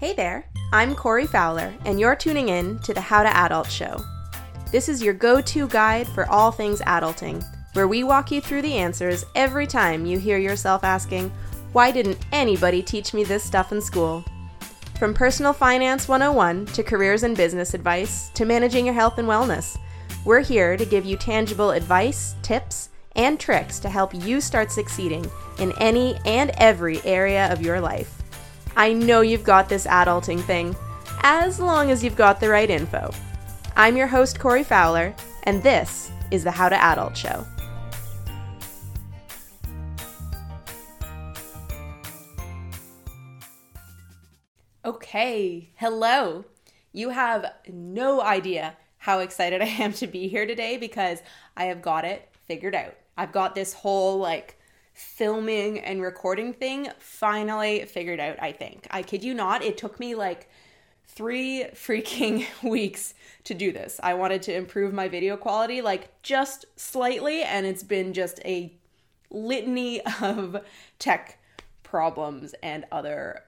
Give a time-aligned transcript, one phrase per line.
[0.00, 4.00] Hey there, I'm Corey Fowler, and you're tuning in to the How to Adult Show.
[4.70, 8.62] This is your go to guide for all things adulting, where we walk you through
[8.62, 11.32] the answers every time you hear yourself asking,
[11.72, 14.24] Why didn't anybody teach me this stuff in school?
[15.00, 19.76] From personal finance 101 to careers and business advice to managing your health and wellness,
[20.24, 25.28] we're here to give you tangible advice, tips, and tricks to help you start succeeding
[25.58, 28.22] in any and every area of your life.
[28.76, 30.76] I know you've got this adulting thing,
[31.22, 33.10] as long as you've got the right info.
[33.76, 37.46] I'm your host, Corey Fowler, and this is the How to Adult Show.
[44.84, 46.44] Okay, hello.
[46.92, 51.22] You have no idea how excited I am to be here today because
[51.56, 52.94] I have got it figured out.
[53.16, 54.57] I've got this whole like
[54.98, 58.86] filming and recording thing finally figured out, I think.
[58.90, 60.50] I kid you not, it took me like
[61.06, 63.14] three freaking weeks
[63.44, 64.00] to do this.
[64.02, 68.76] I wanted to improve my video quality like just slightly, and it's been just a
[69.30, 70.56] litany of
[70.98, 71.38] tech
[71.82, 73.44] problems and other.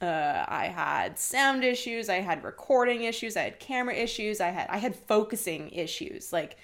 [0.00, 4.68] Uh, I had sound issues, I had recording issues, I had camera issues, I had
[4.70, 6.32] I had focusing issues.
[6.32, 6.56] Like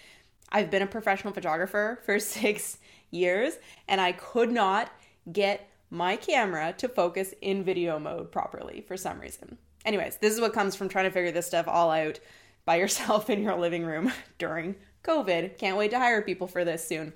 [0.53, 2.79] I've been a professional photographer for six
[3.15, 3.55] years
[3.89, 4.91] and I could not
[5.33, 9.57] get my camera to focus in video mode properly for some reason.
[9.85, 12.19] Anyways, this is what comes from trying to figure this stuff all out
[12.65, 15.59] by yourself in your living room during COVID.
[15.59, 17.13] Can't wait to hire people for this soon.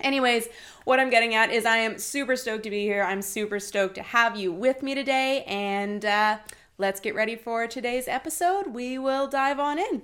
[0.00, 0.48] Anyways,
[0.84, 3.02] what I'm getting at is I am super stoked to be here.
[3.02, 5.42] I'm super stoked to have you with me today.
[5.44, 6.38] And uh,
[6.76, 8.68] let's get ready for today's episode.
[8.68, 10.02] We will dive on in.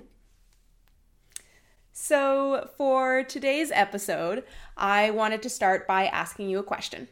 [1.95, 4.43] So, for today's episode,
[4.75, 7.07] I wanted to start by asking you a question.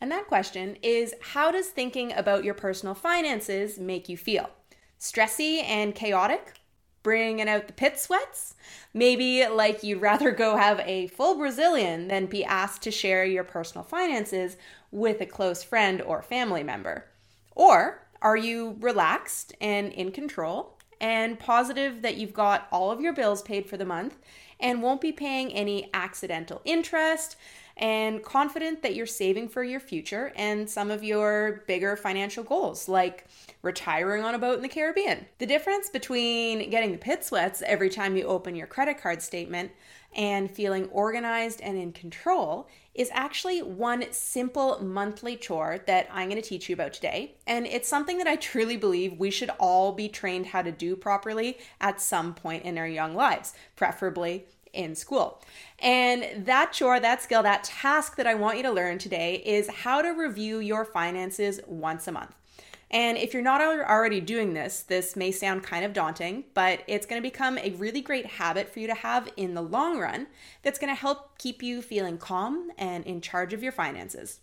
[0.00, 4.50] And that question is How does thinking about your personal finances make you feel?
[4.98, 6.54] Stressy and chaotic?
[7.04, 8.56] Bringing out the pit sweats?
[8.92, 13.44] Maybe like you'd rather go have a full Brazilian than be asked to share your
[13.44, 14.56] personal finances
[14.90, 17.04] with a close friend or family member?
[17.54, 20.73] Or are you relaxed and in control
[21.04, 24.16] and positive that you've got all of your bills paid for the month
[24.58, 27.36] and won't be paying any accidental interest
[27.76, 32.88] and confident that you're saving for your future and some of your bigger financial goals,
[32.88, 33.26] like
[33.60, 35.26] retiring on a boat in the Caribbean.
[35.36, 39.72] The difference between getting the pit sweats every time you open your credit card statement
[40.16, 46.40] and feeling organized and in control is actually one simple monthly chore that I'm going
[46.40, 47.34] to teach you about today.
[47.46, 50.94] And it's something that I truly believe we should all be trained how to do
[50.96, 55.42] properly at some point in our young lives, preferably in school.
[55.78, 59.68] And that chore, that skill, that task that I want you to learn today is
[59.68, 62.34] how to review your finances once a month.
[62.90, 67.06] And if you're not already doing this, this may sound kind of daunting, but it's
[67.06, 70.26] going to become a really great habit for you to have in the long run
[70.62, 74.40] that's going to help keep you feeling calm and in charge of your finances.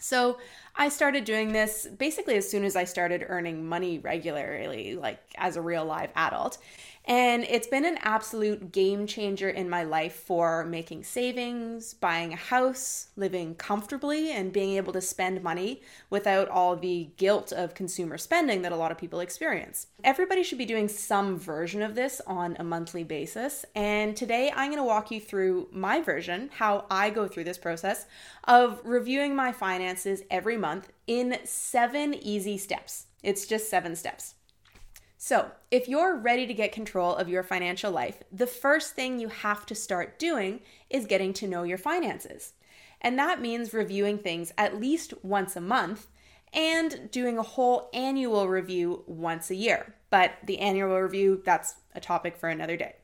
[0.00, 0.38] So,
[0.80, 5.56] I started doing this basically as soon as I started earning money regularly, like as
[5.56, 6.56] a real live adult.
[7.04, 12.36] And it's been an absolute game changer in my life for making savings, buying a
[12.36, 18.16] house, living comfortably, and being able to spend money without all the guilt of consumer
[18.16, 19.86] spending that a lot of people experience.
[20.04, 23.64] Everybody should be doing some version of this on a monthly basis.
[23.74, 27.58] And today I'm going to walk you through my version, how I go through this
[27.58, 28.06] process
[28.44, 30.69] of reviewing my finances every month
[31.06, 33.06] in seven easy steps.
[33.22, 34.34] It's just seven steps.
[35.22, 39.28] So, if you're ready to get control of your financial life, the first thing you
[39.28, 42.54] have to start doing is getting to know your finances.
[43.02, 46.06] And that means reviewing things at least once a month
[46.52, 49.94] and doing a whole annual review once a year.
[50.08, 52.96] But the annual review, that's a topic for another day.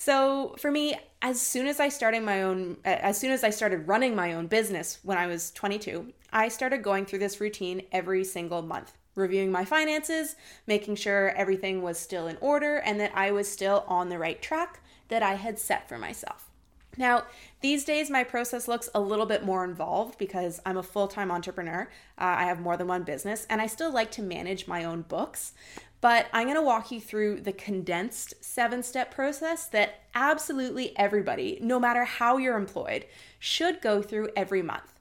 [0.00, 3.86] So, for me, as soon as I started my own as soon as I started
[3.86, 8.24] running my own business when I was 22, I started going through this routine every
[8.24, 10.36] single month reviewing my finances,
[10.66, 14.40] making sure everything was still in order and that I was still on the right
[14.40, 16.50] track that I had set for myself.
[16.96, 17.24] Now,
[17.60, 21.30] these days, my process looks a little bit more involved because I'm a full time
[21.30, 21.90] entrepreneur.
[22.18, 25.02] Uh, I have more than one business, and I still like to manage my own
[25.02, 25.52] books.
[26.00, 31.58] But I'm going to walk you through the condensed seven step process that absolutely everybody,
[31.60, 33.04] no matter how you're employed,
[33.38, 34.98] should go through every month.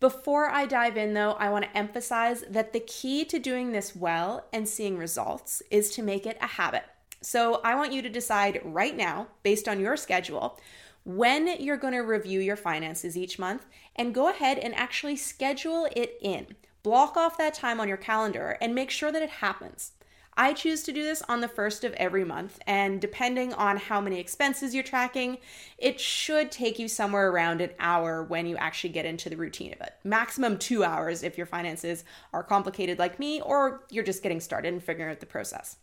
[0.00, 3.94] Before I dive in, though, I want to emphasize that the key to doing this
[3.94, 6.82] well and seeing results is to make it a habit.
[7.20, 10.58] So I want you to decide right now, based on your schedule,
[11.04, 15.88] when you're going to review your finances each month and go ahead and actually schedule
[15.94, 16.48] it in.
[16.82, 19.92] Block off that time on your calendar and make sure that it happens.
[20.34, 24.00] I choose to do this on the first of every month, and depending on how
[24.00, 25.36] many expenses you're tracking,
[25.76, 29.74] it should take you somewhere around an hour when you actually get into the routine
[29.74, 29.92] of it.
[30.04, 34.72] Maximum two hours if your finances are complicated like me, or you're just getting started
[34.72, 35.76] and figuring out the process.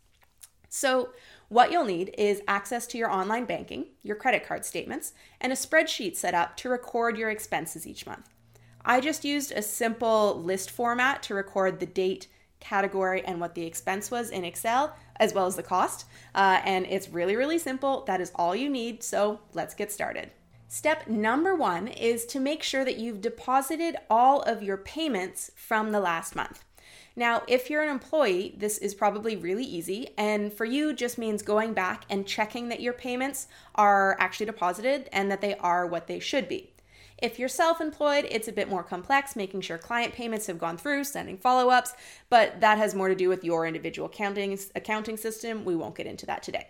[0.67, 1.09] So,
[1.49, 5.55] what you'll need is access to your online banking, your credit card statements, and a
[5.55, 8.29] spreadsheet set up to record your expenses each month.
[8.85, 12.27] I just used a simple list format to record the date,
[12.59, 16.05] category, and what the expense was in Excel, as well as the cost.
[16.35, 18.03] Uh, and it's really, really simple.
[18.05, 19.03] That is all you need.
[19.03, 20.31] So let's get started.
[20.67, 25.91] Step number one is to make sure that you've deposited all of your payments from
[25.91, 26.63] the last month.
[27.15, 31.41] Now, if you're an employee, this is probably really easy, and for you, just means
[31.41, 36.07] going back and checking that your payments are actually deposited and that they are what
[36.07, 36.68] they should be.
[37.21, 40.77] If you're self employed, it's a bit more complex, making sure client payments have gone
[40.77, 41.93] through, sending follow ups,
[42.29, 45.65] but that has more to do with your individual accounting, accounting system.
[45.65, 46.69] We won't get into that today.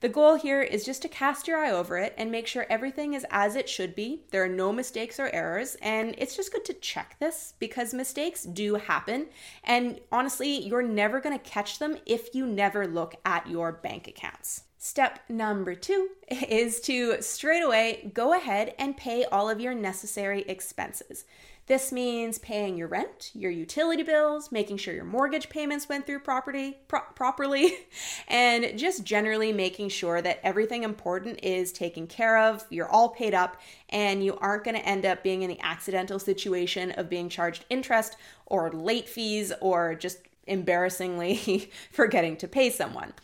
[0.00, 3.14] The goal here is just to cast your eye over it and make sure everything
[3.14, 4.24] is as it should be.
[4.30, 8.44] There are no mistakes or errors, and it's just good to check this because mistakes
[8.44, 9.28] do happen.
[9.62, 14.06] And honestly, you're never going to catch them if you never look at your bank
[14.06, 14.64] accounts.
[14.84, 20.42] Step number two is to straight away go ahead and pay all of your necessary
[20.42, 21.24] expenses.
[21.66, 26.18] This means paying your rent, your utility bills, making sure your mortgage payments went through
[26.18, 27.78] property pro- properly,
[28.28, 33.32] and just generally making sure that everything important is taken care of, you're all paid
[33.32, 37.30] up, and you aren't going to end up being in the accidental situation of being
[37.30, 43.14] charged interest or late fees or just embarrassingly forgetting to pay someone.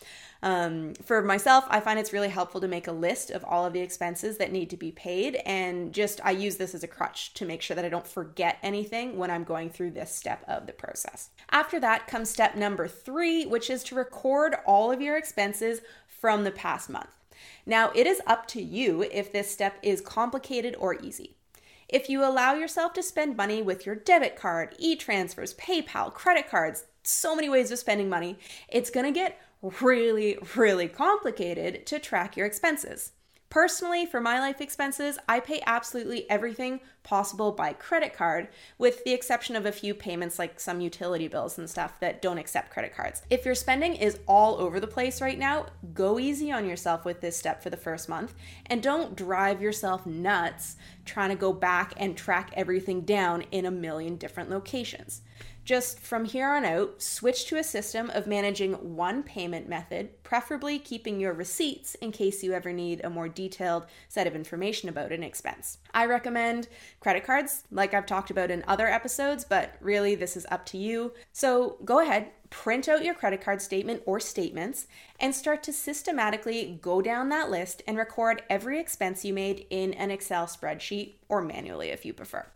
[0.43, 3.73] Um, for myself, I find it's really helpful to make a list of all of
[3.73, 5.37] the expenses that need to be paid.
[5.45, 8.59] And just I use this as a crutch to make sure that I don't forget
[8.63, 11.31] anything when I'm going through this step of the process.
[11.51, 16.45] After that comes step number three, which is to record all of your expenses from
[16.45, 17.11] the past month.
[17.67, 21.37] Now, it is up to you if this step is complicated or easy.
[21.89, 26.49] If you allow yourself to spend money with your debit card, e transfers, PayPal, credit
[26.49, 28.39] cards, so many ways of spending money,
[28.69, 33.13] it's gonna get really, really complicated to track your expenses.
[33.51, 38.47] Personally, for my life expenses, I pay absolutely everything possible by credit card,
[38.79, 42.39] with the exception of a few payments like some utility bills and stuff that don't
[42.39, 43.23] accept credit cards.
[43.29, 47.21] If your spending is all over the place right now, go easy on yourself with
[47.21, 48.37] this step for the first month
[48.67, 53.71] and don't drive yourself nuts trying to go back and track everything down in a
[53.73, 55.23] million different locations.
[55.65, 60.79] Just from here on out, switch to a system of managing one payment method, preferably
[60.79, 65.13] keeping your receipts in case you ever need a more detailed set of information about
[65.13, 65.79] an expense.
[65.95, 66.67] I recommend
[66.99, 70.79] credit cards, like I've talked about in other episodes, but really this is up to
[70.79, 71.13] you.
[71.33, 74.89] So go ahead, print out your credit card statement or statements,
[75.21, 79.95] and start to systematically go down that list and record every expense you made in
[79.95, 82.47] an Excel spreadsheet or manually if you prefer.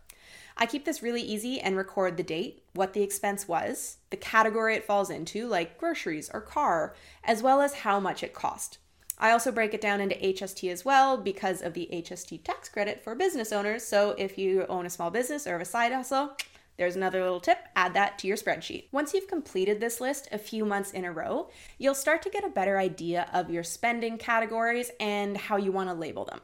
[0.57, 4.75] I keep this really easy and record the date, what the expense was, the category
[4.75, 8.77] it falls into, like groceries or car, as well as how much it cost.
[9.17, 13.03] I also break it down into HST as well because of the HST tax credit
[13.03, 13.83] for business owners.
[13.83, 16.35] So if you own a small business or have a side hustle,
[16.77, 18.85] there's another little tip add that to your spreadsheet.
[18.91, 22.43] Once you've completed this list a few months in a row, you'll start to get
[22.43, 26.41] a better idea of your spending categories and how you want to label them.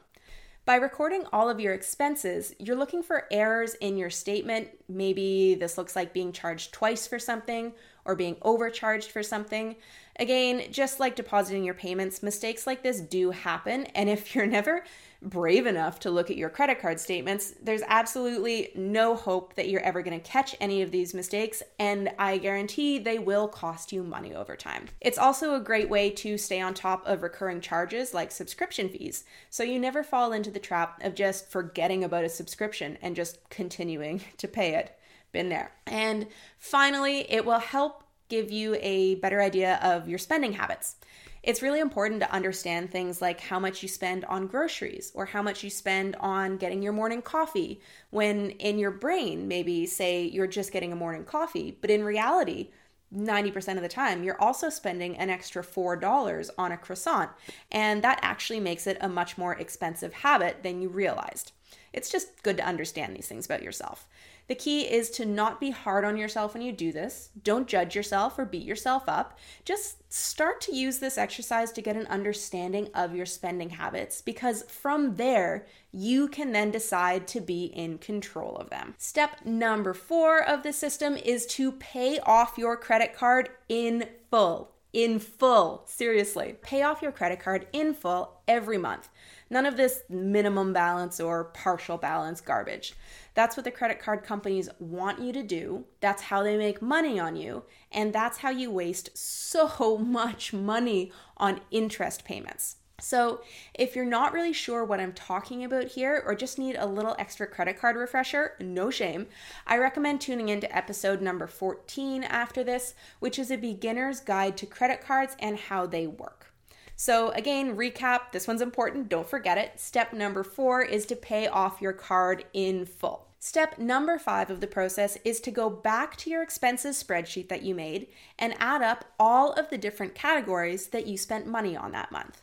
[0.64, 4.68] By recording all of your expenses, you're looking for errors in your statement.
[4.88, 7.72] Maybe this looks like being charged twice for something
[8.04, 9.74] or being overcharged for something.
[10.20, 13.86] Again, just like depositing your payments, mistakes like this do happen.
[13.86, 14.84] And if you're never
[15.22, 19.80] brave enough to look at your credit card statements, there's absolutely no hope that you're
[19.80, 21.62] ever going to catch any of these mistakes.
[21.78, 24.86] And I guarantee they will cost you money over time.
[25.00, 29.24] It's also a great way to stay on top of recurring charges like subscription fees.
[29.50, 33.38] So you never fall into the trap of just forgetting about a subscription and just
[33.48, 34.98] continuing to pay it.
[35.30, 35.72] Been there.
[35.86, 36.26] And
[36.58, 40.96] finally, it will help give you a better idea of your spending habits.
[41.42, 45.42] It's really important to understand things like how much you spend on groceries or how
[45.42, 47.80] much you spend on getting your morning coffee
[48.10, 52.70] when in your brain, maybe say you're just getting a morning coffee, but in reality,
[53.14, 57.30] 90% of the time, you're also spending an extra $4 on a croissant.
[57.70, 61.52] And that actually makes it a much more expensive habit than you realized.
[61.92, 64.06] It's just good to understand these things about yourself.
[64.48, 67.30] The key is to not be hard on yourself when you do this.
[67.42, 69.38] Don't judge yourself or beat yourself up.
[69.64, 74.62] Just start to use this exercise to get an understanding of your spending habits because
[74.64, 78.94] from there, you can then decide to be in control of them.
[78.98, 84.72] Step number four of the system is to pay off your credit card in full.
[84.92, 86.56] In full, seriously.
[86.60, 89.08] Pay off your credit card in full every month.
[89.48, 92.94] None of this minimum balance or partial balance garbage.
[93.34, 95.84] That's what the credit card companies want you to do.
[96.00, 97.64] That's how they make money on you.
[97.90, 102.76] And that's how you waste so much money on interest payments.
[103.02, 103.40] So,
[103.74, 107.16] if you're not really sure what I'm talking about here or just need a little
[107.18, 109.26] extra credit card refresher, no shame,
[109.66, 114.66] I recommend tuning into episode number 14 after this, which is a beginner's guide to
[114.66, 116.52] credit cards and how they work.
[116.94, 119.80] So, again, recap this one's important, don't forget it.
[119.80, 123.26] Step number four is to pay off your card in full.
[123.40, 127.62] Step number five of the process is to go back to your expenses spreadsheet that
[127.62, 128.06] you made
[128.38, 132.41] and add up all of the different categories that you spent money on that month.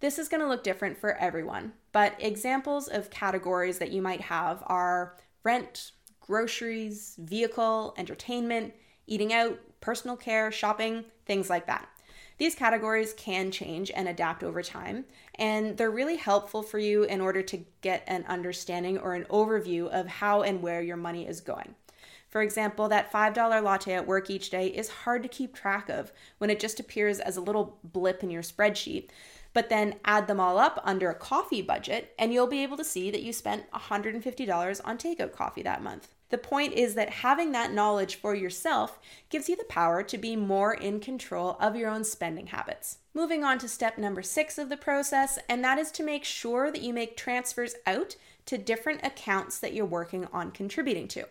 [0.00, 4.20] This is going to look different for everyone, but examples of categories that you might
[4.20, 5.90] have are rent,
[6.20, 8.74] groceries, vehicle, entertainment,
[9.08, 11.88] eating out, personal care, shopping, things like that.
[12.38, 17.20] These categories can change and adapt over time, and they're really helpful for you in
[17.20, 21.40] order to get an understanding or an overview of how and where your money is
[21.40, 21.74] going.
[22.28, 26.12] For example, that $5 latte at work each day is hard to keep track of
[26.36, 29.08] when it just appears as a little blip in your spreadsheet.
[29.58, 32.84] But then add them all up under a coffee budget, and you'll be able to
[32.84, 36.14] see that you spent $150 on takeout coffee that month.
[36.28, 39.00] The point is that having that knowledge for yourself
[39.30, 42.98] gives you the power to be more in control of your own spending habits.
[43.12, 46.70] Moving on to step number six of the process, and that is to make sure
[46.70, 48.14] that you make transfers out
[48.46, 51.24] to different accounts that you're working on contributing to.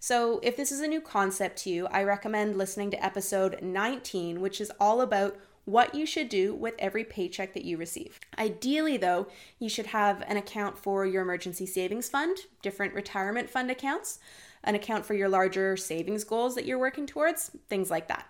[0.00, 4.40] So, if this is a new concept to you, I recommend listening to episode 19,
[4.40, 8.20] which is all about what you should do with every paycheck that you receive.
[8.38, 9.28] Ideally, though,
[9.58, 14.18] you should have an account for your emergency savings fund, different retirement fund accounts,
[14.62, 18.26] an account for your larger savings goals that you're working towards, things like that.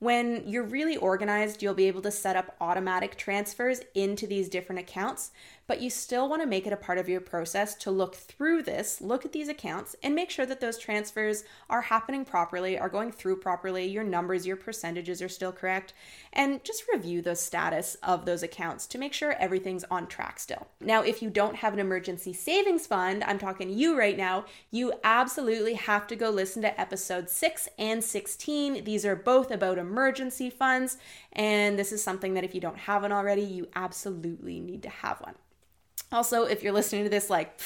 [0.00, 4.80] When you're really organized, you'll be able to set up automatic transfers into these different
[4.80, 5.30] accounts,
[5.66, 8.62] but you still want to make it a part of your process to look through
[8.62, 12.88] this, look at these accounts, and make sure that those transfers are happening properly, are
[12.88, 15.94] going through properly, your numbers, your percentages are still correct,
[16.32, 20.66] and just review the status of those accounts to make sure everything's on track still.
[20.80, 24.92] Now, if you don't have an emergency savings fund, I'm talking you right now, you
[25.02, 28.84] absolutely have to go listen to episode 6 and 16.
[28.84, 30.98] These are both about emergency funds,
[31.32, 34.90] and this is something that if you don't have one already, you absolutely need to
[34.90, 35.34] have one.
[36.12, 37.60] Also, if you're listening to this like,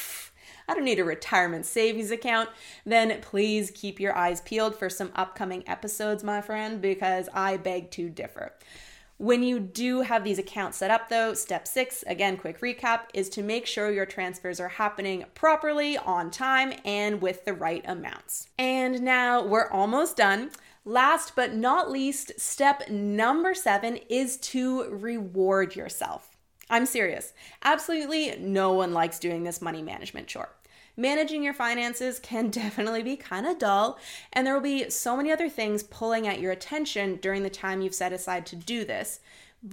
[0.68, 2.48] I don't need a retirement savings account,
[2.84, 7.90] then please keep your eyes peeled for some upcoming episodes, my friend, because I beg
[7.92, 8.52] to differ.
[9.16, 13.28] When you do have these accounts set up, though, step six, again, quick recap, is
[13.30, 18.48] to make sure your transfers are happening properly, on time, and with the right amounts.
[18.58, 20.50] And now we're almost done.
[20.84, 26.27] Last but not least, step number seven is to reward yourself.
[26.70, 27.32] I'm serious.
[27.62, 30.50] Absolutely no one likes doing this money management chore.
[30.96, 33.98] Managing your finances can definitely be kind of dull,
[34.32, 37.80] and there will be so many other things pulling at your attention during the time
[37.80, 39.20] you've set aside to do this.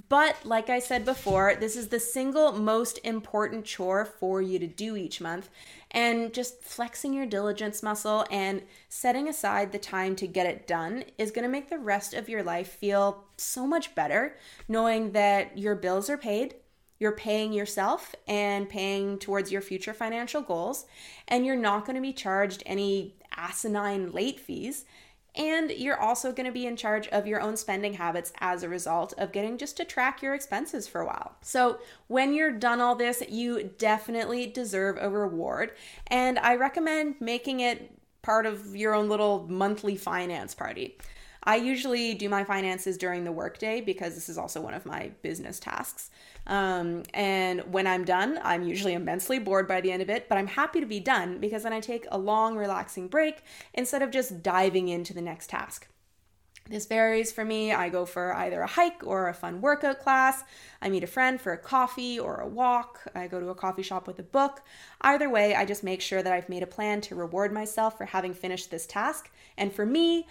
[0.09, 4.65] But like I said before, this is the single most important chore for you to
[4.65, 5.49] do each month.
[5.91, 11.03] And just flexing your diligence muscle and setting aside the time to get it done
[11.19, 14.37] is going to make the rest of your life feel so much better,
[14.67, 16.55] knowing that your bills are paid,
[16.99, 20.85] you're paying yourself and paying towards your future financial goals,
[21.27, 24.85] and you're not going to be charged any asinine late fees.
[25.37, 28.69] And you're also going to be in charge of your own spending habits as a
[28.69, 31.35] result of getting just to track your expenses for a while.
[31.41, 35.73] So, when you're done all this, you definitely deserve a reward.
[36.07, 40.97] And I recommend making it part of your own little monthly finance party.
[41.45, 45.11] I usually do my finances during the workday because this is also one of my
[45.21, 46.09] business tasks.
[46.47, 50.37] Um, and when I'm done, I'm usually immensely bored by the end of it, but
[50.37, 54.11] I'm happy to be done because then I take a long, relaxing break instead of
[54.11, 55.87] just diving into the next task.
[56.67, 57.73] This varies for me.
[57.73, 60.43] I go for either a hike or a fun workout class.
[60.81, 63.01] I meet a friend for a coffee or a walk.
[63.13, 64.63] I go to a coffee shop with a book.
[65.01, 68.05] Either way, I just make sure that I've made a plan to reward myself for
[68.05, 69.29] having finished this task.
[69.59, 70.25] And for me,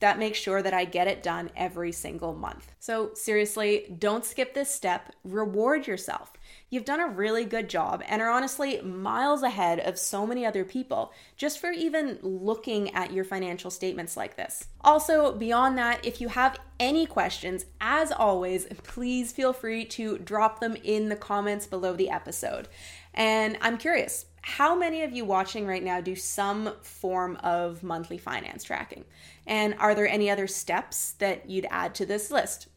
[0.00, 2.72] that makes sure that I get it done every single month.
[2.78, 5.14] So, seriously, don't skip this step.
[5.24, 6.32] Reward yourself.
[6.70, 10.64] You've done a really good job and are honestly miles ahead of so many other
[10.64, 14.68] people just for even looking at your financial statements like this.
[14.82, 20.60] Also, beyond that, if you have any questions, as always, please feel free to drop
[20.60, 22.68] them in the comments below the episode.
[23.14, 28.16] And I'm curious, how many of you watching right now do some form of monthly
[28.16, 29.04] finance tracking?
[29.46, 32.68] And are there any other steps that you'd add to this list?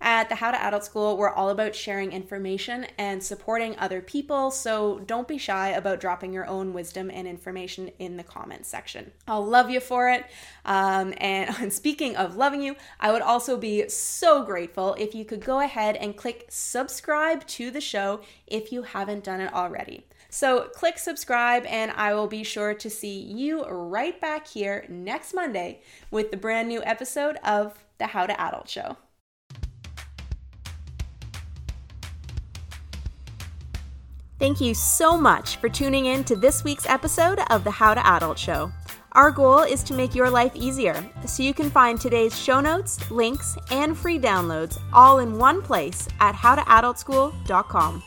[0.00, 4.50] At the How to Adult School, we're all about sharing information and supporting other people,
[4.50, 9.12] so don't be shy about dropping your own wisdom and information in the comments section.
[9.28, 10.26] I'll love you for it.
[10.64, 15.24] Um, and, and speaking of loving you, I would also be so grateful if you
[15.24, 20.04] could go ahead and click subscribe to the show if you haven't done it already.
[20.32, 25.34] So click subscribe, and I will be sure to see you right back here next
[25.34, 28.96] Monday with the brand new episode of the How to Adult Show.
[34.38, 38.04] Thank you so much for tuning in to this week's episode of the How to
[38.04, 38.72] Adult Show.
[39.12, 40.96] Our goal is to make your life easier,
[41.26, 46.08] so you can find today's show notes, links, and free downloads all in one place
[46.20, 48.02] at howtoadultschool.com.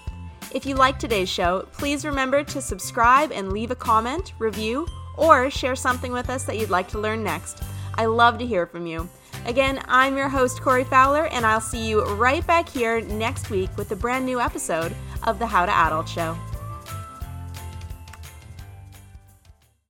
[0.55, 5.49] If you like today's show, please remember to subscribe and leave a comment, review, or
[5.49, 7.61] share something with us that you'd like to learn next.
[7.95, 9.09] I love to hear from you.
[9.45, 13.69] Again, I'm your host, Corey Fowler, and I'll see you right back here next week
[13.75, 16.37] with a brand new episode of the How to Adult Show.